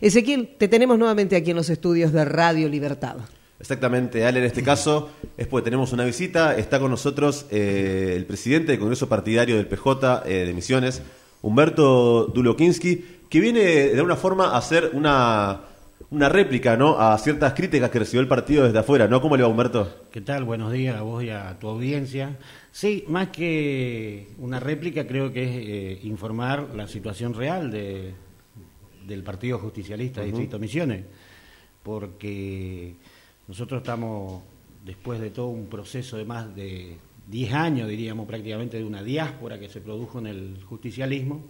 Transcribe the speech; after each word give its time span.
Ezequiel, 0.00 0.54
te 0.58 0.68
tenemos 0.68 0.96
nuevamente 0.96 1.34
aquí 1.34 1.50
en 1.50 1.56
los 1.56 1.70
estudios 1.70 2.12
de 2.12 2.24
Radio 2.24 2.68
Libertad. 2.68 3.16
Exactamente, 3.58 4.24
Ale, 4.24 4.38
en 4.38 4.44
este 4.44 4.62
caso 4.62 5.10
es 5.36 5.48
porque 5.48 5.64
tenemos 5.64 5.92
una 5.92 6.04
visita, 6.04 6.56
está 6.56 6.78
con 6.78 6.92
nosotros 6.92 7.46
eh, 7.50 8.14
el 8.14 8.24
presidente 8.24 8.70
del 8.70 8.78
Congreso 8.78 9.08
Partidario 9.08 9.56
del 9.56 9.66
PJ 9.66 10.22
eh, 10.26 10.46
de 10.46 10.54
Misiones, 10.54 11.02
Humberto 11.42 12.26
Dulokinski, 12.26 13.04
que 13.28 13.40
viene 13.40 13.60
de 13.60 13.96
alguna 13.96 14.14
forma 14.14 14.50
a 14.50 14.58
hacer 14.58 14.92
una, 14.94 15.62
una 16.10 16.28
réplica 16.28 16.76
¿no? 16.76 17.00
a 17.00 17.18
ciertas 17.18 17.54
críticas 17.54 17.90
que 17.90 17.98
recibió 17.98 18.20
el 18.20 18.28
partido 18.28 18.64
desde 18.64 18.78
afuera, 18.78 19.08
¿no? 19.08 19.20
¿Cómo 19.20 19.36
le 19.36 19.42
va 19.42 19.48
Humberto? 19.48 20.06
¿Qué 20.12 20.20
tal? 20.20 20.44
Buenos 20.44 20.72
días 20.72 20.96
a 20.96 21.02
vos 21.02 21.24
y 21.24 21.30
a 21.30 21.58
tu 21.58 21.66
audiencia. 21.66 22.38
Sí, 22.70 23.04
más 23.08 23.30
que 23.30 24.28
una 24.38 24.60
réplica 24.60 25.08
creo 25.08 25.32
que 25.32 25.42
es 25.42 25.50
eh, 25.50 26.00
informar 26.04 26.68
la 26.76 26.86
situación 26.86 27.34
real 27.34 27.72
de, 27.72 28.14
del 29.08 29.22
Partido 29.22 29.58
Justicialista 29.58 30.20
de 30.20 30.26
Distrito 30.26 30.58
Misiones, 30.58 31.04
porque 31.82 32.94
nosotros 33.48 33.80
estamos, 33.80 34.42
después 34.84 35.18
de 35.20 35.30
todo 35.30 35.48
un 35.48 35.66
proceso 35.66 36.18
de 36.18 36.24
más 36.24 36.54
de 36.54 36.98
10 37.26 37.52
años, 37.54 37.88
diríamos 37.88 38.26
prácticamente, 38.26 38.76
de 38.76 38.84
una 38.84 39.02
diáspora 39.02 39.58
que 39.58 39.68
se 39.68 39.80
produjo 39.80 40.18
en 40.18 40.26
el 40.26 40.62
justicialismo, 40.64 41.42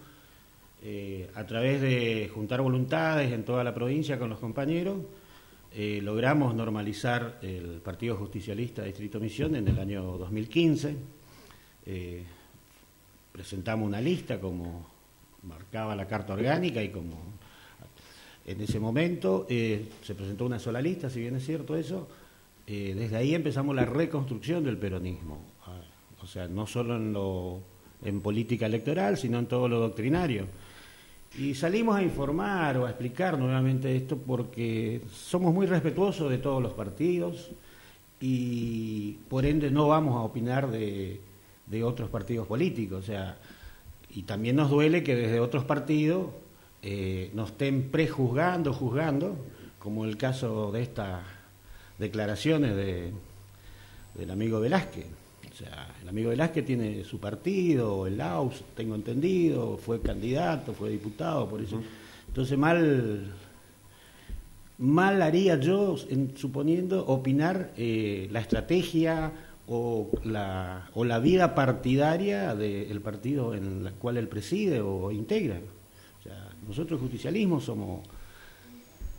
eh, 0.82 1.28
a 1.34 1.44
través 1.44 1.80
de 1.80 2.30
juntar 2.32 2.60
voluntades 2.62 3.32
en 3.32 3.44
toda 3.44 3.64
la 3.64 3.74
provincia 3.74 4.18
con 4.18 4.30
los 4.30 4.38
compañeros, 4.38 4.98
eh, 5.74 6.00
logramos 6.02 6.54
normalizar 6.54 7.38
el 7.42 7.80
Partido 7.82 8.16
Justicialista 8.16 8.82
de 8.82 8.88
Distrito 8.88 9.20
Misión 9.20 9.54
en 9.56 9.68
el 9.68 9.78
año 9.78 10.16
2015. 10.16 10.96
Eh, 11.84 12.22
presentamos 13.32 13.86
una 13.86 14.00
lista 14.00 14.40
como 14.40 14.86
marcaba 15.42 15.94
la 15.94 16.06
Carta 16.06 16.32
Orgánica 16.32 16.82
y 16.82 16.90
como 16.90 17.37
en 18.48 18.62
ese 18.62 18.80
momento 18.80 19.46
eh, 19.48 19.88
se 20.02 20.14
presentó 20.14 20.46
una 20.46 20.58
sola 20.58 20.80
lista, 20.80 21.10
si 21.10 21.20
bien 21.20 21.36
es 21.36 21.44
cierto 21.44 21.76
eso, 21.76 22.08
eh, 22.66 22.94
desde 22.96 23.16
ahí 23.16 23.34
empezamos 23.34 23.76
la 23.76 23.84
reconstrucción 23.84 24.64
del 24.64 24.78
peronismo, 24.78 25.38
ah, 25.66 25.80
o 26.22 26.26
sea, 26.26 26.48
no 26.48 26.66
solo 26.66 26.96
en, 26.96 27.12
lo, 27.12 27.60
política 28.22 28.64
electoral, 28.64 29.18
sino 29.18 29.38
en 29.38 29.46
todo 29.46 29.68
lo 29.68 29.78
doctrinario. 29.78 30.46
Y 31.38 31.54
salimos 31.54 31.96
a 31.96 32.02
informar 32.02 32.78
o 32.78 32.86
a 32.86 32.90
explicar 32.90 33.38
nuevamente 33.38 33.94
esto 33.94 34.16
porque 34.16 35.02
somos 35.12 35.52
muy 35.52 35.66
respetuosos 35.66 36.30
de 36.30 36.38
todos 36.38 36.62
los 36.62 36.72
partidos 36.72 37.50
y 38.18 39.12
por 39.28 39.44
ende 39.44 39.70
no 39.70 39.88
vamos 39.88 40.16
a 40.16 40.20
opinar 40.20 40.70
de, 40.70 41.20
de 41.66 41.84
otros 41.84 42.08
partidos 42.08 42.46
políticos. 42.46 43.00
O 43.00 43.06
sea, 43.06 43.36
y 44.10 44.22
también 44.22 44.56
nos 44.56 44.70
duele 44.70 45.02
que 45.02 45.14
desde 45.14 45.38
otros 45.38 45.64
partidos 45.64 46.28
eh, 46.82 47.30
nos 47.34 47.50
estén 47.50 47.90
prejuzgando, 47.90 48.72
juzgando, 48.72 49.36
como 49.78 50.04
el 50.04 50.16
caso 50.16 50.70
de 50.70 50.82
estas 50.82 51.22
declaraciones 51.98 52.76
de, 52.76 53.12
del 54.14 54.30
amigo 54.30 54.60
Velázquez. 54.60 55.06
O 55.50 55.56
sea, 55.56 55.88
el 56.02 56.08
amigo 56.08 56.30
Velázquez 56.30 56.64
tiene 56.64 57.02
su 57.02 57.18
partido, 57.18 58.06
el 58.06 58.20
AUS, 58.20 58.62
tengo 58.76 58.94
entendido, 58.94 59.76
fue 59.76 60.00
candidato, 60.00 60.72
fue 60.72 60.90
diputado, 60.90 61.48
por 61.48 61.60
eso. 61.60 61.82
Entonces, 62.28 62.56
mal, 62.56 63.34
mal 64.78 65.20
haría 65.20 65.58
yo, 65.58 65.96
en, 66.10 66.36
suponiendo, 66.36 67.04
opinar 67.06 67.72
eh, 67.76 68.28
la 68.30 68.38
estrategia 68.38 69.32
o 69.66 70.10
la, 70.22 70.88
o 70.94 71.04
la 71.04 71.18
vida 71.18 71.56
partidaria 71.56 72.54
del 72.54 73.00
partido 73.00 73.54
en 73.54 73.86
el 73.86 73.92
cual 73.94 74.16
él 74.16 74.28
preside 74.28 74.80
o 74.80 75.10
integra. 75.10 75.60
Nosotros 76.66 77.00
justicialismo 77.00 77.60
somos, 77.60 78.06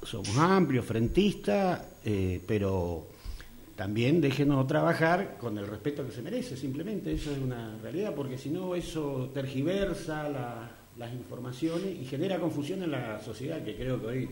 somos 0.03 0.38
amplios, 0.38 0.86
frentistas, 0.86 1.81
eh, 2.05 2.42
pero 2.47 3.08
también 3.75 4.22
déjenos 4.22 4.67
trabajar 4.67 5.38
con 5.38 5.58
el 5.58 5.66
respeto 5.66 6.05
que 6.05 6.11
se 6.11 6.22
merece, 6.22 6.58
simplemente. 6.58 7.11
Eso 7.14 7.32
es 7.32 7.39
una 7.39 7.77
realidad, 7.82 8.14
porque 8.14 8.37
si 8.37 8.49
no 8.49 8.76
eso 8.76 9.32
tergiversa 9.33 10.30
las 10.98 11.14
informaciones 11.14 11.98
y 11.99 12.05
genera 12.05 12.39
confusión 12.39 12.83
en 12.83 12.92
la 12.92 13.20
sociedad, 13.20 13.64
que 13.64 13.76
creo 13.76 14.02
que 14.02 14.08
hoy 14.08 14.30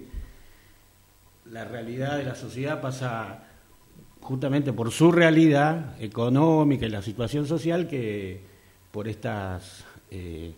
la 1.51 1.65
realidad 1.65 2.17
de 2.17 2.23
la 2.25 2.35
sociedad 2.35 2.81
pasa 2.81 3.43
justamente 4.19 4.73
por 4.73 4.91
su 4.91 5.11
realidad 5.11 5.95
económica 6.01 6.85
y 6.85 6.89
la 6.89 7.01
situación 7.01 7.47
social 7.47 7.87
que 7.87 8.41
por 8.91 9.07
estas 9.07 9.85
eh, 10.11 10.53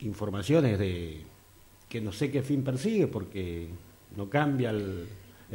informaciones 0.00 0.78
de 0.78 1.22
que 1.88 2.00
no 2.00 2.12
sé 2.12 2.30
qué 2.30 2.42
fin 2.42 2.62
persigue 2.62 3.06
porque 3.06 3.68
no 4.16 4.28
cambia 4.28 4.70
el, 4.70 5.06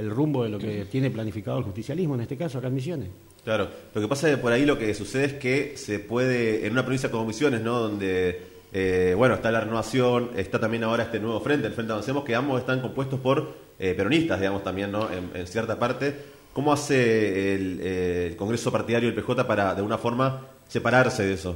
rumbo 0.10 0.44
de 0.44 0.50
lo 0.50 0.58
que 0.58 0.86
tiene 0.86 1.12
planificado 1.12 1.60
el 1.60 1.64
justicialismo, 1.64 2.16
en 2.16 2.22
este 2.22 2.36
caso 2.36 2.58
acá 2.58 2.68
en 2.68 2.76
Misiones. 2.76 3.10
Claro, 3.44 3.70
lo 3.94 4.02
que 4.02 4.08
pasa 4.08 4.30
es 4.30 4.36
que 4.36 4.42
por 4.42 4.52
ahí 4.52 4.66
lo 4.66 4.78
que 4.80 4.94
sucede 4.94 5.26
es 5.26 5.34
que 5.34 5.78
se 5.78 6.00
puede, 6.00 6.66
en 6.66 6.72
una 6.72 6.84
provincia 6.84 7.12
como 7.12 7.26
Misiones, 7.26 7.62
¿no? 7.62 7.80
donde 7.80 8.54
eh, 8.76 9.14
bueno, 9.16 9.36
está 9.36 9.52
la 9.52 9.60
renovación, 9.60 10.32
está 10.36 10.60
también 10.60 10.84
ahora 10.84 11.04
este 11.04 11.20
nuevo 11.20 11.40
frente, 11.42 11.68
el 11.68 11.74
Frente 11.74 11.94
Avancemos, 11.94 12.24
que 12.24 12.34
ambos 12.34 12.60
están 12.60 12.82
compuestos 12.82 13.20
por 13.20 13.54
eh, 13.78 13.94
peronistas, 13.94 14.40
digamos, 14.40 14.64
también, 14.64 14.92
¿no? 14.92 15.08
En, 15.12 15.46
cierta 15.46 15.78
parte. 15.78 16.16
¿Cómo 16.54 16.74
hace 16.74 17.54
el, 17.54 17.80
el, 17.82 18.36
Congreso 18.36 18.72
Partidario 18.72 19.12
del 19.12 19.24
PJ 19.24 19.46
para, 19.46 19.74
de 19.74 19.78
alguna 19.78 20.00
forma, 20.00 20.48
separarse 20.68 21.24
de 21.24 21.34
eso? 21.34 21.56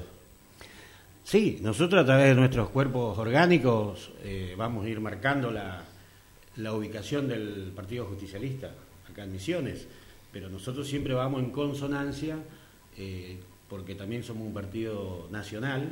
Sí, 1.28 1.60
nosotros 1.62 2.04
a 2.04 2.06
través 2.06 2.28
de 2.28 2.36
nuestros 2.36 2.70
cuerpos 2.70 3.18
orgánicos 3.18 4.12
eh, 4.24 4.56
vamos 4.58 4.86
a 4.86 4.90
ir 4.90 5.02
marcando 5.02 5.52
la, 5.52 5.84
ubicación 6.74 7.28
del 7.28 7.74
Partido 7.76 8.06
Justicialista 8.06 8.72
acá 9.12 9.26
en 9.26 9.34
Misiones, 9.34 9.90
pero 10.32 10.48
nosotros 10.48 10.88
siempre 10.88 11.14
vamos 11.14 11.44
en 11.44 11.50
consonancia 11.50 12.38
eh, 12.98 13.40
porque 13.68 13.94
también 13.94 14.24
somos 14.24 14.48
un 14.48 14.54
partido 14.54 15.28
nacional 15.30 15.90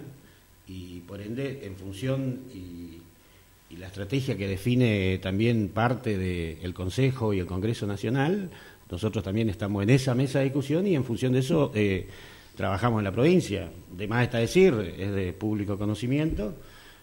y 0.69 1.01
por 1.01 1.19
ende 1.19 1.65
en 1.65 1.75
función 1.75 2.39
y, 2.53 3.01
la 3.77 3.87
estrategia 3.87 4.37
que 4.37 4.47
define 4.47 5.17
también 5.17 5.67
parte 5.67 6.17
del 6.17 6.73
Consejo 6.73 7.33
y 7.33 7.39
el 7.39 7.45
Congreso 7.45 7.85
Nacional, 7.85 8.49
nosotros 8.89 9.21
también 9.21 9.49
estamos 9.49 9.83
en 9.83 9.89
esa 9.89 10.15
mesa 10.15 10.39
de 10.39 10.45
discusión 10.45 10.87
y 10.87 10.95
en 10.95 11.03
función 11.03 11.33
de 11.33 11.39
eso... 11.39 11.73
Eh, 11.75 12.07
trabajamos 12.55 12.99
en 12.99 13.03
la 13.03 13.11
provincia. 13.11 13.69
De 13.91 14.07
más 14.07 14.23
está 14.23 14.39
decir, 14.39 14.73
es 14.97 15.13
de 15.13 15.33
público 15.33 15.77
conocimiento. 15.77 16.55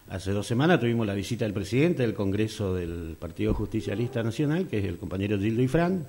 Hace 0.09 0.31
dos 0.31 0.45
semanas 0.45 0.79
tuvimos 0.79 1.07
la 1.07 1.13
visita 1.13 1.45
del 1.45 1.53
presidente 1.53 2.03
del 2.03 2.13
Congreso 2.13 2.75
del 2.75 3.15
Partido 3.17 3.53
Justicialista 3.53 4.21
Nacional, 4.21 4.67
que 4.67 4.79
es 4.79 4.85
el 4.85 4.97
compañero 4.97 5.39
Gildo 5.39 5.61
Ifrán, 5.61 6.05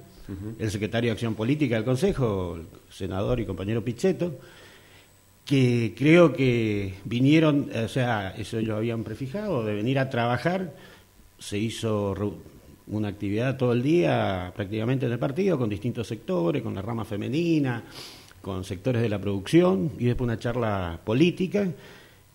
el 0.59 0.71
secretario 0.71 1.09
de 1.09 1.13
Acción 1.13 1.35
Política 1.35 1.77
del 1.77 1.85
Consejo, 1.85 2.57
el 2.57 2.67
senador 2.91 3.39
y 3.39 3.47
compañero 3.47 3.85
Pichetto, 3.85 4.37
que 5.45 5.95
creo 5.97 6.33
que 6.33 6.95
vinieron, 7.05 7.71
o 7.73 7.89
sea, 7.89 8.35
eso 8.37 8.59
ellos 8.59 8.77
habían 8.77 9.05
prefijado, 9.05 9.65
de 9.65 9.75
venir 9.75 9.99
a 9.99 10.11
trabajar. 10.11 10.75
Se 11.39 11.59
hizo 11.59 12.15
una 12.89 13.09
actividad 13.09 13.57
todo 13.57 13.73
el 13.73 13.83
día 13.83 14.53
prácticamente 14.57 15.07
en 15.07 15.13
el 15.13 15.19
partido, 15.19 15.57
con 15.57 15.69
distintos 15.69 16.09
sectores, 16.09 16.63
con 16.63 16.75
la 16.75 16.83
rama 16.83 17.05
femenina, 17.05 17.85
con 18.45 18.63
sectores 18.63 19.03
de 19.03 19.09
la 19.09 19.19
producción 19.19 19.91
y 19.99 20.05
después 20.05 20.27
una 20.27 20.39
charla 20.39 21.01
política 21.05 21.73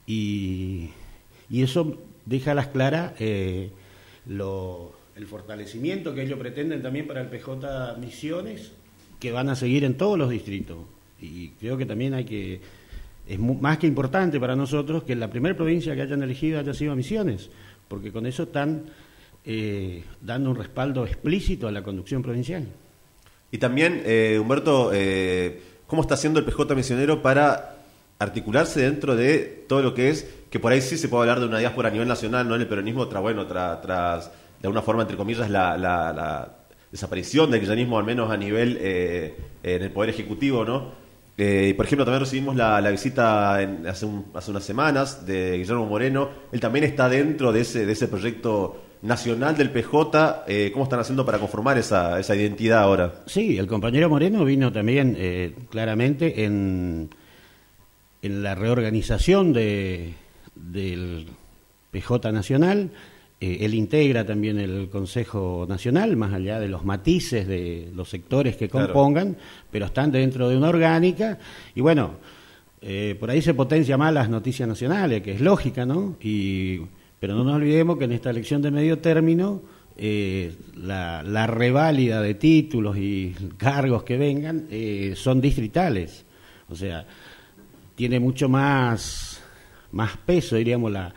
y, 0.05 0.89
eso 1.49 1.97
deja 2.25 2.51
a 2.51 2.55
las 2.55 2.67
claras 2.67 3.13
eh, 3.19 3.69
el 4.27 5.25
fortalecimiento 5.27 6.13
que 6.13 6.23
ellos 6.23 6.39
pretenden 6.39 6.81
también 6.81 7.07
para 7.07 7.21
el 7.21 7.27
PJ 7.27 7.95
Misiones, 7.99 8.71
que 9.19 9.31
van 9.31 9.49
a 9.49 9.55
seguir 9.55 9.83
en 9.83 9.95
todos 9.95 10.17
los 10.17 10.29
distritos. 10.29 10.77
Y 11.21 11.49
creo 11.59 11.77
que 11.77 11.85
también 11.85 12.13
hay 12.13 12.25
que, 12.25 12.61
es 13.27 13.39
más 13.39 13.77
que 13.77 13.87
importante 13.87 14.39
para 14.39 14.55
nosotros 14.55 15.03
que 15.03 15.15
la 15.15 15.29
primera 15.29 15.55
provincia 15.55 15.95
que 15.95 16.01
hayan 16.01 16.23
elegido 16.23 16.59
haya 16.59 16.73
sido 16.73 16.95
Misiones, 16.95 17.49
porque 17.87 18.11
con 18.11 18.25
eso 18.25 18.43
están 18.43 18.85
eh, 19.45 20.03
dando 20.21 20.51
un 20.51 20.55
respaldo 20.55 21.05
explícito 21.05 21.67
a 21.67 21.71
la 21.71 21.83
conducción 21.83 22.21
provincial. 22.21 22.65
Y 23.51 23.57
también, 23.57 24.03
eh, 24.05 24.37
Humberto, 24.39 24.91
cómo 25.89 26.03
está 26.03 26.13
haciendo 26.13 26.39
el 26.39 26.45
PJ 26.45 26.75
misionero 26.75 27.21
para 27.23 27.75
articularse 28.19 28.81
dentro 28.81 29.15
de 29.15 29.65
todo 29.67 29.81
lo 29.81 29.95
que 29.95 30.09
es, 30.09 30.29
que 30.51 30.59
por 30.59 30.71
ahí 30.71 30.81
sí 30.81 30.97
se 30.99 31.09
puede 31.09 31.23
hablar 31.23 31.39
de 31.39 31.47
una 31.47 31.57
diáspora 31.57 31.89
a 31.89 31.91
nivel 31.91 32.07
nacional, 32.07 32.47
no 32.47 32.53
en 32.53 32.61
el 32.61 32.67
peronismo, 32.67 33.07
tras, 33.07 33.21
bueno, 33.23 33.47
tras, 33.47 34.31
de 34.61 34.67
alguna 34.67 34.83
forma, 34.83 35.01
entre 35.01 35.17
comillas, 35.17 35.49
la, 35.49 36.55
desaparición 36.91 37.51
del 37.51 37.59
kirchnerismo, 37.59 37.97
al 37.99 38.03
menos 38.03 38.31
a 38.31 38.37
nivel 38.37 38.77
eh, 38.81 39.35
en 39.61 39.81
el 39.81 39.91
Poder 39.91 40.11
Ejecutivo, 40.11 40.63
¿no? 40.63 40.91
Eh, 41.37 41.73
por 41.75 41.85
ejemplo, 41.85 42.03
también 42.03 42.21
recibimos 42.21 42.55
la, 42.55 42.81
visita 42.89 43.55
hace, 43.55 44.07
hace 44.33 44.51
unas 44.51 44.63
semanas 44.63 45.25
de 45.25 45.57
Guillermo 45.57 45.85
Moreno. 45.85 46.29
Él 46.51 46.59
también 46.59 46.85
está 46.85 47.07
dentro 47.07 47.51
de 47.51 47.61
ese, 47.61 47.85
de 47.85 47.93
ese 47.93 48.07
proyecto 48.07 48.81
nacional 49.01 49.55
del 49.55 49.71
PJ, 49.71 50.45
eh, 50.47 50.71
¿cómo 50.73 50.83
están 50.83 50.99
haciendo 50.99 51.25
para 51.25 51.39
conformar 51.39 51.77
esa, 51.77 52.19
esa 52.19 52.35
identidad 52.35 52.79
ahora? 52.79 53.23
Sí, 53.25 53.57
el 53.57 53.67
compañero 53.67 54.09
Moreno 54.09 54.43
vino 54.45 54.71
también 54.71 55.15
eh, 55.17 55.55
claramente 55.69 56.43
en, 56.43 57.09
en 58.21 58.43
la 58.43 58.55
reorganización 58.55 59.53
de, 59.53 60.13
del 60.55 61.27
PJ 61.91 62.31
nacional 62.31 62.91
Eh, 63.41 63.59
él 63.61 63.73
integra 63.73 64.25
también 64.25 64.59
el 64.59 64.89
Consejo 64.89 65.65
Nacional, 65.67 66.17
más 66.17 66.33
allá 66.33 66.59
de 66.59 66.67
los 66.67 66.83
matices 66.83 67.47
de 67.47 67.89
los 67.95 68.09
sectores 68.09 68.57
que 68.57 68.67
compongan, 68.67 69.37
pero 69.71 69.85
están 69.85 70.11
dentro 70.11 70.49
de 70.49 70.57
una 70.57 70.67
orgánica. 70.67 71.37
Y 71.73 71.79
bueno, 71.79 72.15
eh, 72.81 73.15
por 73.17 73.29
ahí 73.29 73.41
se 73.41 73.53
potencia 73.53 73.97
más 73.97 74.13
las 74.13 74.29
noticias 74.29 74.67
nacionales, 74.67 75.21
que 75.21 75.31
es 75.31 75.41
lógica, 75.41 75.85
¿no? 75.85 76.17
Y, 76.21 76.81
pero 77.19 77.35
no 77.35 77.43
nos 77.43 77.55
olvidemos 77.55 77.97
que 77.97 78.05
en 78.05 78.13
esta 78.13 78.29
elección 78.29 78.61
de 78.61 78.71
medio 78.71 78.99
término, 78.99 79.61
eh, 79.97 80.55
la, 80.75 81.23
la, 81.23 81.45
reválida 81.47 82.21
de 82.21 82.33
títulos 82.35 82.97
y 82.97 83.35
cargos 83.57 84.03
que 84.03 84.17
vengan 84.17 84.67
son 85.15 85.41
distritales. 85.41 86.25
O 86.69 86.75
sea, 86.75 87.05
tiene 87.95 88.19
mucho 88.19 88.47
más, 88.47 89.41
más 89.91 90.15
peso, 90.17 90.55
diríamos, 90.55 90.91
la 90.91 91.13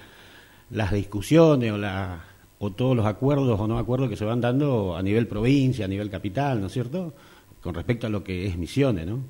las 0.73 0.93
discusiones 0.93 1.73
o, 1.73 1.79
la, 1.79 2.25
o 2.59 2.71
todos 2.71 2.97
los 2.97 3.07
acuerdos 3.07 3.61
o 3.61 3.67
no 3.67 3.79
acuerdos 3.79 4.09
que 4.09 4.17
se 4.17 4.25
van 4.25 4.41
dando 4.41 4.97
a 4.97 5.03
nivel 5.03 5.29
provincia, 5.29 5.85
a 5.85 5.89
nivel 5.89 6.11
capital, 6.11 6.61
¿no 6.61 6.67
es 6.67 6.73
cierto? 6.73 7.15
Con 7.63 7.75
respecto 7.75 8.07
a 8.07 8.11
lo 8.11 8.25
que 8.25 8.47
es 8.47 8.57
Misiones, 8.57 9.07
¿no? 9.07 9.21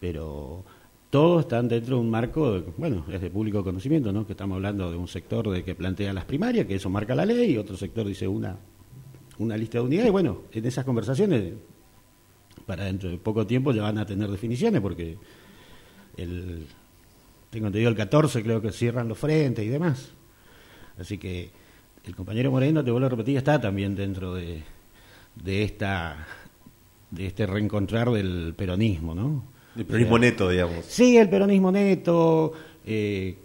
Pero 0.00 0.64
todos 1.10 1.42
están 1.42 1.68
dentro 1.68 1.96
de 1.96 2.02
un 2.02 2.10
marco, 2.10 2.62
bueno, 2.76 3.04
es 3.10 3.20
de 3.20 3.30
público 3.30 3.64
conocimiento, 3.64 4.12
¿no? 4.12 4.24
Que 4.24 4.32
estamos 4.32 4.56
hablando 4.56 4.90
de 4.90 4.96
un 4.96 5.08
sector 5.08 5.50
de 5.50 5.64
que 5.64 5.74
plantea 5.74 6.12
las 6.12 6.24
primarias, 6.24 6.66
que 6.66 6.76
eso 6.76 6.88
marca 6.88 7.16
la 7.16 7.26
ley, 7.26 7.52
y 7.52 7.56
otro 7.58 7.76
sector 7.76 8.06
dice 8.06 8.28
una, 8.28 8.56
una 9.38 9.56
lista 9.56 9.78
de 9.78 9.84
unidades. 9.84 10.12
Bueno, 10.12 10.42
en 10.52 10.64
esas 10.64 10.84
conversaciones, 10.84 11.54
para 12.64 12.84
dentro 12.84 13.10
de 13.10 13.18
poco 13.18 13.44
tiempo 13.44 13.72
ya 13.72 13.82
van 13.82 13.98
a 13.98 14.06
tener 14.06 14.30
definiciones, 14.30 14.80
porque 14.80 15.18
el, 16.16 16.66
tengo 17.50 17.66
entendido 17.66 17.90
el 17.90 17.96
14 17.96 18.42
creo 18.44 18.62
que 18.62 18.70
cierran 18.70 19.08
los 19.08 19.18
frentes 19.18 19.64
y 19.64 19.68
demás. 19.68 20.12
Así 20.96 21.18
que 21.18 21.50
el 22.04 22.14
compañero 22.14 22.52
Moreno, 22.52 22.84
te 22.84 22.92
vuelvo 22.92 23.06
a 23.06 23.10
repetir, 23.10 23.36
está 23.36 23.60
también 23.60 23.96
dentro 23.96 24.34
de, 24.34 24.62
de 25.34 25.64
esta 25.64 26.26
de 27.10 27.26
este 27.26 27.44
reencontrar 27.44 28.10
del 28.10 28.54
peronismo, 28.56 29.16
¿no? 29.16 29.42
El 29.76 29.84
peronismo 29.84 30.18
neto, 30.18 30.48
digamos. 30.48 30.84
Sí, 30.86 31.16
el 31.16 31.28
peronismo 31.28 31.70
neto, 31.70 32.52
eh, 32.84 33.38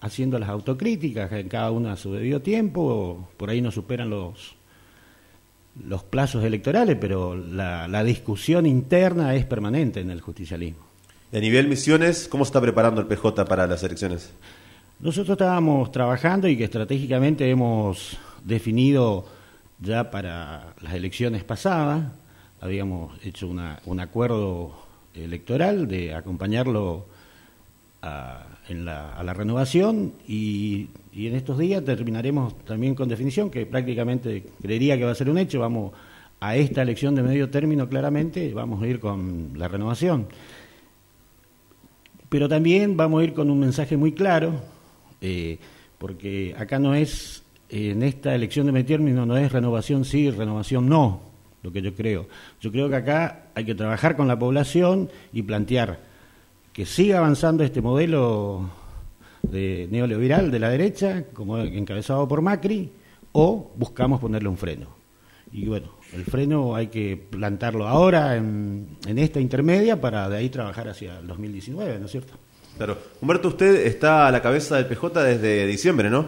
haciendo 0.00 0.38
las 0.38 0.48
autocríticas 0.48 1.30
en 1.32 1.48
cada 1.48 1.70
una 1.70 1.92
a 1.92 1.96
su 1.96 2.12
debido 2.12 2.40
tiempo, 2.40 3.28
por 3.36 3.50
ahí 3.50 3.60
no 3.60 3.70
superan 3.70 4.10
los 4.10 4.56
los 5.86 6.02
plazos 6.02 6.44
electorales, 6.44 6.96
pero 7.00 7.34
la, 7.36 7.88
la 7.88 8.04
discusión 8.04 8.66
interna 8.66 9.34
es 9.34 9.46
permanente 9.46 10.00
en 10.00 10.10
el 10.10 10.20
justicialismo. 10.20 10.84
Y 11.32 11.36
a 11.36 11.40
nivel 11.40 11.68
misiones, 11.68 12.28
¿cómo 12.28 12.44
se 12.44 12.48
está 12.48 12.60
preparando 12.60 13.00
el 13.00 13.06
PJ 13.06 13.44
para 13.44 13.66
las 13.66 13.82
elecciones? 13.82 14.32
Nosotros 14.98 15.34
estábamos 15.34 15.90
trabajando 15.92 16.48
y 16.48 16.56
que 16.56 16.64
estratégicamente 16.64 17.48
hemos 17.48 18.18
definido 18.44 19.26
ya 19.78 20.10
para 20.10 20.74
las 20.82 20.92
elecciones 20.92 21.44
pasadas, 21.44 22.12
habíamos 22.60 23.14
hecho 23.24 23.48
un 23.48 24.00
acuerdo 24.00 24.74
electoral 25.14 25.88
de 25.88 26.14
acompañarlo 26.14 27.06
a, 28.02 28.46
en 28.68 28.84
la, 28.84 29.12
a 29.12 29.22
la 29.22 29.34
renovación 29.34 30.14
y, 30.26 30.88
y, 31.12 31.26
en 31.26 31.34
estos 31.34 31.58
días 31.58 31.84
terminaremos 31.84 32.56
también 32.64 32.94
con 32.94 33.08
definición, 33.08 33.50
que 33.50 33.66
prácticamente 33.66 34.44
creería 34.62 34.96
que 34.96 35.04
va 35.04 35.10
a 35.10 35.14
ser 35.14 35.28
un 35.28 35.38
hecho, 35.38 35.60
vamos 35.60 35.92
a 36.40 36.56
esta 36.56 36.82
elección 36.82 37.14
de 37.14 37.22
medio 37.22 37.50
término 37.50 37.88
claramente, 37.88 38.52
vamos 38.54 38.82
a 38.82 38.86
ir 38.86 38.98
con 38.98 39.52
la 39.56 39.68
renovación. 39.68 40.26
Pero 42.28 42.48
también 42.48 42.96
vamos 42.96 43.20
a 43.20 43.24
ir 43.24 43.34
con 43.34 43.50
un 43.50 43.58
mensaje 43.58 43.96
muy 43.96 44.12
claro, 44.12 44.54
eh, 45.20 45.58
porque 45.98 46.54
acá 46.56 46.78
no 46.78 46.94
es, 46.94 47.42
en 47.68 48.02
esta 48.02 48.34
elección 48.34 48.72
de 48.72 48.84
término 48.84 49.26
no 49.26 49.36
es 49.36 49.52
renovación 49.52 50.04
sí, 50.04 50.30
renovación 50.30 50.88
no, 50.88 51.29
lo 51.62 51.72
que 51.72 51.82
yo 51.82 51.94
creo. 51.94 52.26
Yo 52.60 52.70
creo 52.72 52.88
que 52.88 52.96
acá 52.96 53.46
hay 53.54 53.64
que 53.64 53.74
trabajar 53.74 54.16
con 54.16 54.28
la 54.28 54.38
población 54.38 55.10
y 55.32 55.42
plantear 55.42 56.00
que 56.72 56.86
siga 56.86 57.18
avanzando 57.18 57.64
este 57.64 57.80
modelo 57.80 58.70
de 59.42 59.88
neoliberal 59.90 60.50
de 60.50 60.58
la 60.58 60.70
derecha, 60.70 61.24
como 61.32 61.58
encabezado 61.58 62.26
por 62.28 62.42
Macri, 62.42 62.90
o 63.32 63.72
buscamos 63.76 64.20
ponerle 64.20 64.48
un 64.48 64.56
freno. 64.56 64.86
Y 65.52 65.66
bueno, 65.66 65.88
el 66.12 66.24
freno 66.24 66.76
hay 66.76 66.88
que 66.88 67.16
plantarlo 67.16 67.88
ahora 67.88 68.36
en, 68.36 68.98
en 69.06 69.18
esta 69.18 69.40
intermedia 69.40 70.00
para 70.00 70.28
de 70.28 70.36
ahí 70.36 70.48
trabajar 70.48 70.88
hacia 70.88 71.18
el 71.18 71.26
2019, 71.26 71.98
¿no 71.98 72.06
es 72.06 72.12
cierto? 72.12 72.34
Claro. 72.76 72.96
Humberto, 73.20 73.48
usted 73.48 73.86
está 73.86 74.28
a 74.28 74.30
la 74.30 74.40
cabeza 74.40 74.76
del 74.76 74.86
PJ 74.86 75.22
desde 75.22 75.66
diciembre, 75.66 76.08
¿no? 76.08 76.26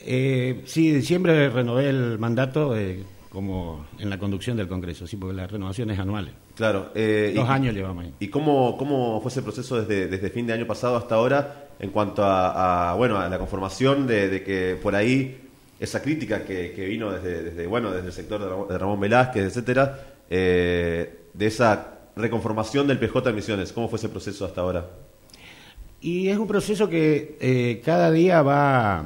Eh, 0.00 0.62
sí, 0.66 0.90
diciembre 0.92 1.48
renové 1.50 1.88
el 1.88 2.18
mandato 2.18 2.76
eh, 2.76 3.04
como 3.30 3.86
en 3.98 4.10
la 4.10 4.18
conducción 4.18 4.56
del 4.56 4.68
Congreso, 4.68 5.06
sí, 5.06 5.16
porque 5.16 5.36
la 5.36 5.46
renovación 5.46 5.90
es 5.90 5.98
anual. 5.98 6.32
Claro. 6.56 6.90
Eh, 6.94 7.32
Dos 7.34 7.48
años 7.48 7.74
llevamos 7.74 8.04
ahí. 8.04 8.14
¿Y 8.20 8.28
cómo, 8.28 8.76
cómo 8.76 9.20
fue 9.20 9.30
ese 9.30 9.40
proceso 9.40 9.80
desde, 9.80 10.08
desde 10.08 10.30
fin 10.30 10.46
de 10.46 10.52
año 10.52 10.66
pasado 10.66 10.96
hasta 10.96 11.14
ahora 11.14 11.68
en 11.78 11.90
cuanto 11.90 12.22
a, 12.24 12.94
bueno, 12.96 13.18
a 13.18 13.28
la 13.28 13.38
conformación 13.38 14.06
de, 14.06 14.42
que 14.44 14.78
por 14.82 14.94
ahí 14.94 15.48
esa 15.78 16.02
crítica 16.02 16.44
que, 16.44 16.86
vino 16.88 17.10
desde, 17.10 17.44
desde, 17.44 17.66
bueno, 17.66 17.90
desde 17.90 18.08
el 18.08 18.12
sector 18.12 18.68
de 18.68 18.78
Ramón 18.78 19.00
Velázquez, 19.00 19.44
etcétera, 19.44 19.98
de 20.28 21.46
esa 21.46 22.00
reconformación 22.16 22.86
del 22.86 22.98
PJ 22.98 23.20
de 23.22 23.32
Misiones, 23.32 23.72
¿cómo 23.72 23.88
fue 23.88 23.98
ese 23.98 24.08
proceso 24.08 24.44
hasta 24.44 24.60
ahora? 24.60 24.86
Y 26.00 26.28
es 26.28 26.38
un 26.38 26.46
proceso 26.46 26.88
que 26.88 27.36
eh, 27.40 27.82
cada 27.84 28.10
día 28.10 28.42
va, 28.42 29.04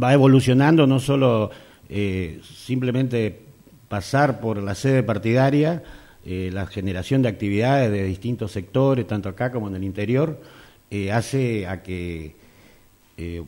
va 0.00 0.12
evolucionando, 0.12 0.86
no 0.86 1.00
solo 1.00 1.50
eh, 1.88 2.40
simplemente 2.42 3.40
pasar 3.88 4.40
por 4.40 4.62
la 4.62 4.74
sede 4.74 5.02
partidaria, 5.02 5.82
eh, 6.24 6.50
la 6.52 6.66
generación 6.66 7.22
de 7.22 7.28
actividades 7.28 7.90
de 7.90 8.04
distintos 8.04 8.52
sectores, 8.52 9.06
tanto 9.06 9.28
acá 9.28 9.52
como 9.52 9.68
en 9.68 9.76
el 9.76 9.84
interior, 9.84 10.40
hace 11.12 11.66
a 11.66 11.82
que 11.82 12.36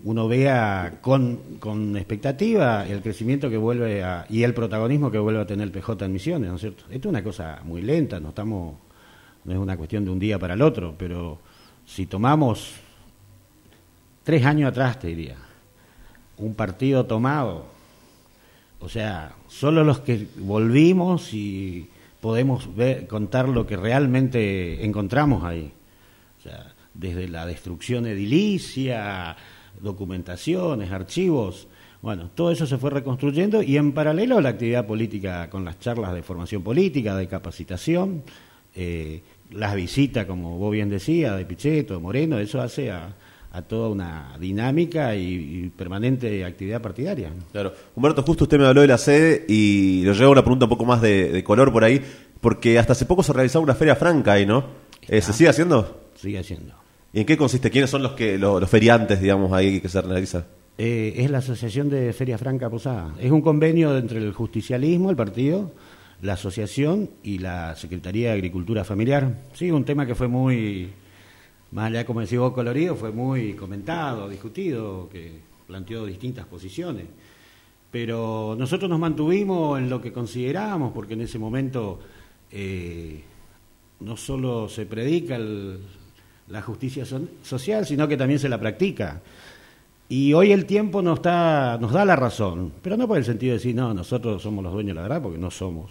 uno 0.03 0.27
vea 0.27 0.99
con, 1.01 1.59
con, 1.61 1.97
expectativa 1.97 2.85
el 2.89 3.03
crecimiento 3.03 3.49
que 3.49 3.57
vuelve 3.57 4.03
a, 4.03 4.27
y 4.29 4.43
el 4.43 4.53
protagonismo 4.53 5.13
que 5.13 5.19
vuelve 5.19 5.43
a 5.43 5.47
tener 5.47 5.69
el 5.69 5.71
PJ 5.71 6.07
en 6.07 6.13
Misiones, 6.13 6.51
¿no 6.51 6.57
es 6.57 6.61
cierto? 6.61 6.83
Esto 6.91 7.09
es 7.09 7.11
una 7.11 7.23
cosa 7.23 7.61
muy 7.63 7.83
lenta, 7.83 8.19
no 8.19 8.31
estamos, 8.31 8.75
no 9.45 9.53
es 9.53 9.59
una 9.59 9.77
cuestión 9.77 10.05
de 10.05 10.11
un 10.11 10.19
día 10.19 10.41
para 10.41 10.55
el 10.55 10.63
otro, 10.63 10.97
pero 10.99 11.39
si 11.87 12.07
tomamos 12.07 12.75
tres 14.27 14.45
años 14.45 14.69
atrás, 14.69 14.99
te 14.99 15.07
diría, 15.07 15.37
un 16.39 16.55
partido 16.55 17.07
tomado, 17.07 17.67
o 18.81 18.89
sea, 18.89 19.35
solo 19.49 19.85
los 19.85 20.01
que 20.01 20.27
volvimos 20.39 21.33
y 21.33 21.89
podemos 22.21 22.75
ver, 22.75 23.07
contar 23.07 23.49
lo 23.49 23.67
que 23.67 23.77
realmente 23.77 24.85
encontramos 24.85 25.45
ahí. 25.45 25.73
O 26.39 26.43
sea, 26.43 26.75
desde 26.93 27.29
la 27.29 27.47
destrucción 27.47 28.07
edilicia, 28.07 29.37
documentaciones, 29.81 30.91
archivos, 30.91 31.69
bueno, 32.03 32.31
todo 32.35 32.51
eso 32.51 32.67
se 32.67 32.79
fue 32.79 32.91
reconstruyendo 32.91 33.63
y 33.63 33.77
en 33.77 33.93
paralelo 33.93 34.39
a 34.39 34.41
la 34.43 34.51
actividad 34.51 34.87
política 34.87 35.49
con 35.51 35.65
las 35.65 35.81
charlas 35.81 36.15
de 36.15 36.23
formación 36.23 36.63
política, 36.63 37.17
de 37.17 37.27
capacitación, 37.27 38.23
eh, 38.75 39.23
las 39.51 39.75
visitas, 39.75 40.27
como 40.27 40.59
vos 40.59 40.73
bien 40.73 40.91
decías, 40.91 41.37
de 41.37 41.45
Pichetto, 41.45 42.01
Moreno, 42.01 42.39
eso 42.39 42.61
hace 42.61 42.91
a, 42.91 43.15
toda 43.63 43.89
una 43.89 44.37
dinámica 44.39 45.15
y, 45.15 45.71
permanente 45.77 46.45
actividad 46.45 46.81
partidaria. 46.81 47.33
Claro. 47.53 47.73
Humberto, 47.95 48.23
justo 48.23 48.45
usted 48.45 48.59
me 48.59 48.67
habló 48.67 48.83
de 48.83 48.87
la 48.87 48.99
sede 48.99 49.45
y 49.49 50.03
le 50.05 50.15
llevo 50.15 50.33
una 50.33 50.43
pregunta 50.43 50.67
un 50.67 50.71
poco 50.71 50.85
más 50.85 51.01
de, 51.01 51.43
color 51.45 51.73
por 51.73 51.85
ahí, 51.85 52.03
porque 52.41 52.79
hasta 52.79 52.93
hace 52.93 53.07
poco 53.07 53.23
se 53.23 53.33
realizaba 53.33 53.63
una 53.63 53.75
feria 53.75 53.97
franca 53.97 54.33
ahí, 54.33 54.47
¿no? 54.47 54.65
Eh, 55.09 55.21
¿Se 55.21 55.33
sigue 55.33 55.49
haciendo? 55.49 56.09
Sigue 56.15 56.39
haciendo. 56.39 56.75
¿Y 57.13 57.21
en 57.21 57.27
qué 57.27 57.37
consiste? 57.37 57.71
¿Quiénes 57.71 57.91
son 57.91 58.03
los 58.03 58.13
que 58.13 58.39
los, 58.39 58.69
feriantes, 58.69 59.21
digamos, 59.21 59.53
ahí 59.53 59.81
que 59.81 59.89
se 59.89 60.03
realiza? 60.03 60.45
Eh, 60.79 61.15
es 61.17 61.31
la 61.31 61.39
Asociación 61.39 61.89
de 61.89 62.13
Feria 62.13 62.37
Franca 62.37 62.69
Posada. 62.69 63.15
Es 63.19 63.31
un 63.31 63.41
convenio 63.41 63.97
entre 63.97 64.19
el 64.19 64.33
justicialismo, 64.33 65.09
el 65.11 65.17
partido, 65.17 65.73
la 66.23 66.35
asociación 66.35 67.11
y 67.23 67.39
la 67.39 67.75
Secretaría 67.77 68.29
de 68.29 68.35
Agricultura 68.35 68.85
Familiar. 68.85 69.45
Sí, 69.55 69.71
un 69.71 69.85
tema 69.85 70.07
que 70.07 70.15
fue 70.15 70.29
muy, 70.29 70.91
más 71.73 71.87
allá 71.87 72.05
como 72.07 72.21
decía 72.21 72.41
vos, 72.41 72.53
colorido, 72.53 72.95
fue 72.97 73.11
muy 73.11 73.55
comentado, 73.55 74.29
discutido, 74.29 75.09
que 75.11 75.33
planteó 75.67 76.07
distintas 76.07 76.47
posiciones. 76.47 77.07
Pero 77.91 78.55
nosotros 78.59 78.89
nos 78.89 78.99
mantuvimos 78.99 79.79
en 79.79 79.89
lo 79.89 80.01
que 80.01 80.13
consideramos, 80.13 80.93
porque 80.93 81.15
en 81.15 81.23
ese 81.23 81.39
momento 81.39 81.99
eh, 82.51 83.23
no 84.01 84.17
solo 84.17 84.69
se 84.69 84.87
predica 84.87 85.39
la 86.49 86.63
justicia 86.63 87.05
social, 87.43 87.87
sino 87.87 88.07
que 88.07 88.17
también 88.17 88.39
se 88.39 88.49
la 88.49 88.61
practica. 88.61 89.23
Y 90.09 90.33
hoy 90.35 90.53
el 90.53 90.67
tiempo 90.67 91.03
nos, 91.03 91.19
está, 91.19 91.79
nos 91.81 91.93
da 91.93 92.05
la 92.05 92.15
razón, 92.15 92.73
pero 92.81 92.97
no 92.97 93.09
por 93.09 93.19
el 93.19 93.25
sentido 93.25 93.53
de 93.53 93.59
decir, 93.59 93.75
no, 93.75 93.93
nosotros 93.93 94.41
somos 94.41 94.63
los 94.63 94.73
dueños 94.73 94.91
de 94.91 94.95
la 94.95 95.03
verdad, 95.03 95.23
porque 95.23 95.39
no 95.39 95.51
somos 95.51 95.91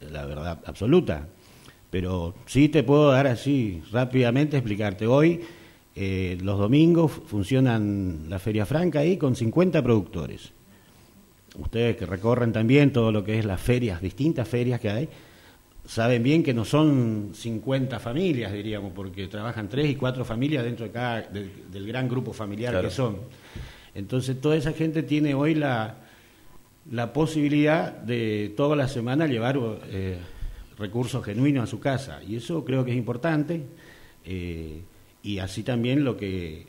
la 0.00 0.24
verdad 0.24 0.60
absoluta. 0.66 1.26
Pero 1.90 2.34
sí 2.46 2.68
te 2.68 2.82
puedo 2.82 3.10
dar 3.10 3.26
así 3.26 3.82
rápidamente 3.90 4.56
explicarte. 4.56 5.06
Hoy, 5.06 5.40
eh, 5.94 6.38
los 6.42 6.58
domingos, 6.58 7.10
funcionan 7.26 8.26
la 8.28 8.38
Feria 8.38 8.64
Franca 8.64 9.00
ahí 9.00 9.16
con 9.16 9.34
50 9.34 9.82
productores. 9.82 10.52
ustedes 11.58 11.96
que 11.96 12.06
recorren 12.06 12.52
también 12.52 12.92
todo 12.92 13.10
lo 13.10 13.24
que 13.24 13.38
es 13.38 13.44
las 13.44 13.60
ferias, 13.60 14.00
distintas 14.00 14.46
ferias 14.46 14.80
que 14.80 14.88
hay, 14.88 15.08
saben 15.84 16.22
bien 16.22 16.44
que 16.44 16.54
no 16.54 16.64
son 16.64 17.30
50 17.34 17.98
familias, 17.98 18.52
diríamos, 18.52 18.92
porque 18.94 19.26
trabajan 19.26 19.68
tres 19.68 19.90
y 19.90 19.96
cuatro 19.96 20.24
familias 20.24 20.62
dentro 20.62 20.86
de 20.86 20.92
cada, 20.92 21.22
del 21.22 21.86
gran 21.86 22.08
grupo 22.08 22.32
familiar 22.32 22.80
que 22.80 22.90
son. 22.90 23.16
Entonces, 23.96 24.40
toda 24.40 24.54
esa 24.54 24.72
gente 24.72 25.02
tiene 25.02 25.34
hoy 25.34 25.56
la, 25.56 25.96
la 26.90 27.12
posibilidad 27.12 27.92
de 27.92 28.54
toda 28.56 28.76
la 28.76 28.86
semana 28.86 29.26
llevar 29.26 29.58
eh, 29.90 30.18
recursos 30.80 31.24
genuinos 31.24 31.64
a 31.64 31.66
su 31.66 31.78
casa. 31.78 32.20
Y 32.26 32.36
eso 32.36 32.64
creo 32.64 32.84
que 32.84 32.90
es 32.92 32.96
importante. 32.96 33.62
Eh, 34.24 34.82
y 35.22 35.38
así 35.38 35.62
también 35.62 36.02
lo 36.02 36.16
que 36.16 36.66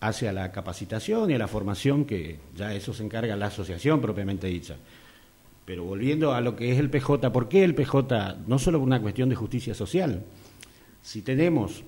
hace 0.00 0.28
a 0.28 0.32
la 0.32 0.52
capacitación 0.52 1.30
y 1.30 1.34
a 1.34 1.38
la 1.38 1.48
formación, 1.48 2.04
que 2.04 2.38
ya 2.56 2.72
eso 2.74 2.94
se 2.94 3.04
encarga 3.04 3.36
la 3.36 3.46
asociación 3.46 4.00
propiamente 4.00 4.46
dicha. 4.46 4.76
Pero 5.64 5.84
volviendo 5.84 6.32
a 6.32 6.40
lo 6.40 6.56
que 6.56 6.72
es 6.72 6.78
el 6.78 6.88
PJ, 6.88 7.30
¿por 7.30 7.48
qué 7.48 7.64
el 7.64 7.74
PJ? 7.74 8.38
No 8.46 8.58
solo 8.58 8.78
por 8.78 8.86
una 8.86 9.02
cuestión 9.02 9.28
de 9.28 9.34
justicia 9.34 9.74
social. 9.74 10.22
Si 11.02 11.22
tenemos 11.22 11.82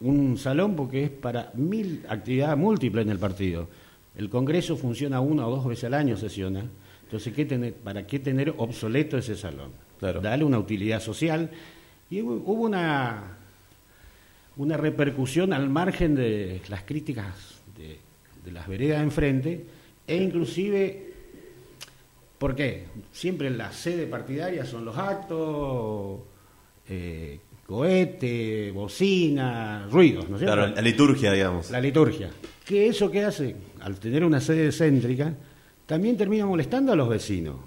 un 0.00 0.36
salón, 0.38 0.74
porque 0.74 1.04
es 1.04 1.10
para 1.10 1.52
mil 1.54 2.04
actividades 2.08 2.56
múltiples 2.56 3.04
en 3.04 3.10
el 3.10 3.18
partido. 3.18 3.68
El 4.16 4.28
Congreso 4.28 4.76
funciona 4.76 5.20
una 5.20 5.46
o 5.46 5.50
dos 5.50 5.66
veces 5.66 5.84
al 5.84 5.94
año, 5.94 6.16
sesiona. 6.16 6.64
Entonces, 7.04 7.32
¿qué 7.34 7.44
tener, 7.44 7.74
¿para 7.74 8.06
qué 8.06 8.18
tener 8.18 8.54
obsoleto 8.56 9.16
ese 9.16 9.36
salón? 9.36 9.70
Dale 10.02 10.44
una 10.44 10.58
utilidad 10.58 11.00
social. 11.00 11.50
Y 12.10 12.20
hubo 12.20 12.52
una, 12.52 13.38
una 14.56 14.76
repercusión 14.76 15.52
al 15.52 15.68
margen 15.68 16.14
de 16.14 16.60
las 16.68 16.82
críticas 16.82 17.62
de, 17.76 17.98
de 18.44 18.52
las 18.52 18.68
veredas 18.68 18.98
de 18.98 19.04
enfrente, 19.04 19.66
e 20.06 20.16
inclusive 20.16 21.12
¿Por 22.42 22.56
qué? 22.56 22.86
Siempre 23.12 23.50
la 23.50 23.70
sede 23.70 24.04
partidaria 24.08 24.64
son 24.64 24.84
los 24.84 24.98
actos, 24.98 26.22
eh, 26.88 27.38
cohete, 27.64 28.72
bocina, 28.72 29.86
ruidos, 29.88 30.28
¿no 30.28 30.34
es 30.34 30.40
cierto? 30.40 30.56
Claro, 30.56 30.74
la 30.74 30.82
liturgia, 30.82 31.30
digamos. 31.30 31.70
La 31.70 31.80
liturgia. 31.80 32.30
¿Qué 32.64 32.88
eso 32.88 33.08
que 33.12 33.24
hace? 33.24 33.54
Al 33.78 34.00
tener 34.00 34.24
una 34.24 34.40
sede 34.40 34.72
céntrica, 34.72 35.32
también 35.86 36.16
termina 36.16 36.44
molestando 36.44 36.90
a 36.90 36.96
los 36.96 37.08
vecinos. 37.08 37.58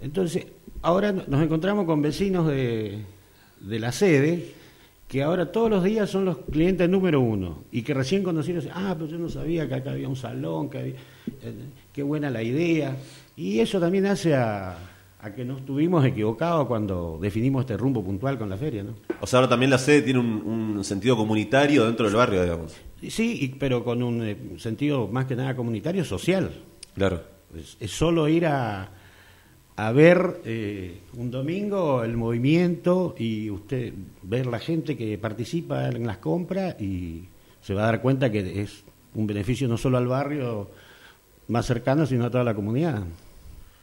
Entonces, 0.00 0.46
ahora 0.86 1.10
nos 1.12 1.42
encontramos 1.42 1.84
con 1.84 2.00
vecinos 2.00 2.46
de, 2.46 3.00
de 3.60 3.78
la 3.80 3.90
sede 3.90 4.54
que 5.08 5.22
ahora 5.22 5.50
todos 5.50 5.68
los 5.68 5.82
días 5.82 6.08
son 6.08 6.24
los 6.24 6.38
clientes 6.38 6.88
número 6.88 7.20
uno 7.20 7.64
y 7.72 7.82
que 7.82 7.92
recién 7.92 8.22
conocieron, 8.22 8.64
ah, 8.72 8.94
pero 8.96 9.10
yo 9.10 9.18
no 9.18 9.28
sabía 9.28 9.68
que 9.68 9.74
acá 9.74 9.90
había 9.90 10.08
un 10.08 10.16
salón, 10.16 10.70
que 10.70 10.78
había, 10.78 10.94
eh, 11.42 11.54
qué 11.92 12.04
buena 12.04 12.30
la 12.30 12.42
idea. 12.42 12.96
Y 13.36 13.58
eso 13.58 13.80
también 13.80 14.06
hace 14.06 14.36
a, 14.36 14.78
que 15.34 15.44
no 15.44 15.58
estuvimos 15.58 16.04
equivocados 16.04 16.68
cuando 16.68 17.18
definimos 17.20 17.62
este 17.62 17.76
rumbo 17.76 18.04
puntual 18.04 18.38
con 18.38 18.48
la 18.48 18.56
feria, 18.56 18.84
¿no? 18.84 18.94
O 19.20 19.26
sea, 19.26 19.40
ahora 19.40 19.48
también 19.48 19.70
la 19.70 19.78
sede 19.78 20.02
tiene 20.02 20.20
un, 20.20 20.84
sentido 20.84 21.16
comunitario 21.16 21.84
dentro 21.84 22.06
del 22.06 22.14
barrio, 22.14 22.44
digamos. 22.44 22.76
Sí, 23.08 23.56
pero 23.58 23.82
con 23.82 24.04
un 24.04 24.22
eh, 24.22 24.36
sentido 24.58 25.08
más 25.08 25.24
que 25.26 25.34
nada 25.34 25.56
comunitario, 25.56 26.04
social. 26.04 26.50
Claro. 26.94 27.22
Es, 27.80 27.90
solo 27.90 28.28
ir 28.28 28.46
a, 28.46 28.88
a 29.76 29.92
ver 29.92 30.40
eh, 30.44 31.02
un 31.16 31.30
domingo 31.30 32.02
el 32.02 32.16
movimiento 32.16 33.14
y 33.18 33.50
usted 33.50 33.92
ver 34.22 34.46
la 34.46 34.58
gente 34.58 34.96
que 34.96 35.18
participa 35.18 35.88
en 35.88 36.06
las 36.06 36.18
compras 36.18 36.80
y 36.80 37.28
se 37.60 37.74
va 37.74 37.82
a 37.82 37.86
dar 37.86 38.00
cuenta 38.00 38.32
que 38.32 38.62
es 38.62 38.84
un 39.14 39.26
beneficio 39.26 39.68
no 39.68 39.76
solo 39.76 39.98
al 39.98 40.06
barrio 40.06 40.70
más 41.48 41.66
cercano, 41.66 42.06
sino 42.06 42.26
a 42.26 42.30
toda 42.30 42.44
la 42.44 42.54
comunidad. 42.54 43.02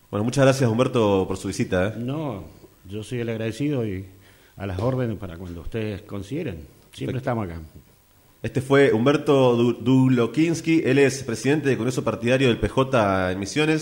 Bueno, 0.10 0.24
muchas 0.24 0.46
gracias 0.46 0.70
Humberto 0.70 1.26
por 1.28 1.38
su 1.38 1.48
visita. 1.48 1.88
¿eh? 1.88 1.94
No, 1.98 2.44
yo 2.90 3.04
soy 3.04 3.20
el 3.20 3.30
agradecido 3.30 3.86
y 3.86 4.06
a 4.58 4.66
las 4.66 4.80
órdenes 4.80 5.18
para 5.18 5.38
cuando 5.38 5.62
ustedes 5.62 6.02
consideren. 6.04 6.68
Siempre 6.92 7.18
estamos 7.18 7.46
acá. 7.46 7.60
Este 8.44 8.62
fue 8.62 8.92
Humberto 8.92 9.56
Dulokinski, 9.56 10.82
él 10.84 11.00
es 11.00 11.24
presidente 11.24 11.70
del 11.70 11.78
Congreso 11.78 12.04
Partidario 12.04 12.50
del 12.50 12.58
PJ 12.60 13.32
en 13.32 13.40
Misiones. 13.40 13.82